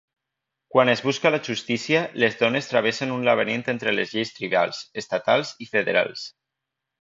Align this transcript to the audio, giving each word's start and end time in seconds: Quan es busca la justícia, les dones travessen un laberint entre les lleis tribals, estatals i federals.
Quan 0.75 0.89
es 0.93 1.01
busca 1.09 1.31
la 1.35 1.39
justícia, 1.47 2.01
les 2.23 2.37
dones 2.39 2.69
travessen 2.71 3.13
un 3.17 3.27
laberint 3.27 3.65
entre 3.75 3.93
les 3.99 4.15
lleis 4.17 4.33
tribals, 4.39 4.81
estatals 5.03 5.53
i 5.67 5.71
federals. 5.77 6.27